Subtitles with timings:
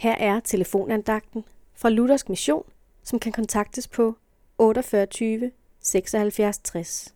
[0.00, 1.44] Her er telefonandagten
[1.74, 4.18] fra Luthersk Mission, som kan kontaktes på
[4.58, 7.14] 48 76 60.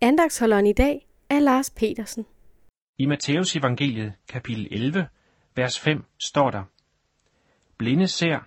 [0.00, 2.26] Andagsholderen i dag er Lars Petersen.
[2.98, 5.08] I Matteus evangeliet kapitel 11,
[5.56, 6.64] vers 5 står der,
[7.78, 8.38] Blinde ser,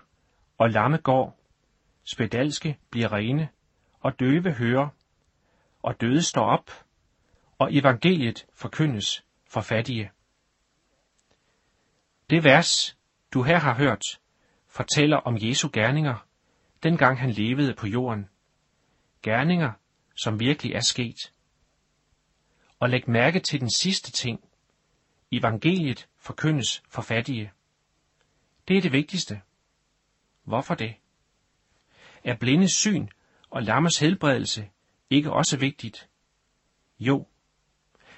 [0.58, 1.38] og lamme går,
[2.04, 3.48] spedalske bliver rene,
[4.00, 4.88] og døve hører,
[5.82, 6.70] og døde står op,
[7.58, 10.10] og evangeliet forkyndes for fattige.
[12.30, 12.95] Det vers,
[13.36, 14.02] du her har hørt,
[14.66, 16.26] fortæller om Jesu gerninger,
[16.82, 18.28] dengang han levede på jorden.
[19.22, 19.72] Gerninger,
[20.14, 21.32] som virkelig er sket.
[22.78, 24.48] Og læg mærke til den sidste ting.
[25.32, 27.52] Evangeliet forkyndes for fattige.
[28.68, 29.40] Det er det vigtigste.
[30.44, 30.94] Hvorfor det?
[32.24, 33.08] Er blindes syn
[33.50, 34.70] og lammes helbredelse
[35.10, 36.08] ikke også vigtigt?
[36.98, 37.26] Jo,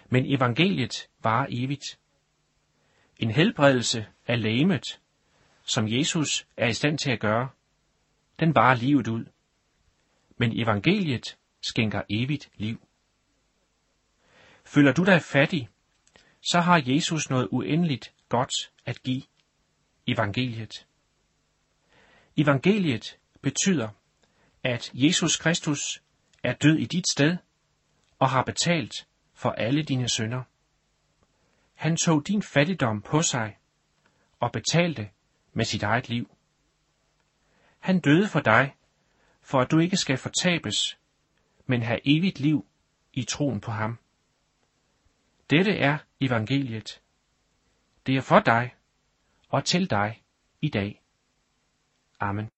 [0.08, 1.98] men evangeliet varer evigt.
[3.16, 5.00] En helbredelse af lægemet,
[5.68, 7.48] som Jesus er i stand til at gøre,
[8.40, 9.24] den varer livet ud.
[10.36, 12.88] Men evangeliet skænker evigt liv.
[14.64, 15.68] Føler du dig fattig,
[16.50, 19.22] så har Jesus noget uendeligt godt at give.
[20.06, 20.86] Evangeliet.
[22.36, 23.88] Evangeliet betyder,
[24.62, 26.02] at Jesus Kristus
[26.42, 27.36] er død i dit sted
[28.18, 30.42] og har betalt for alle dine sønder.
[31.74, 33.58] Han tog din fattigdom på sig
[34.40, 35.10] og betalte
[35.52, 36.30] med sit eget liv.
[37.78, 38.74] Han døde for dig,
[39.40, 40.98] for at du ikke skal fortabes,
[41.66, 42.66] men have evigt liv
[43.12, 43.98] i troen på ham.
[45.50, 47.02] Dette er evangeliet.
[48.06, 48.74] Det er for dig
[49.48, 50.22] og til dig
[50.60, 51.02] i dag.
[52.20, 52.50] Amen.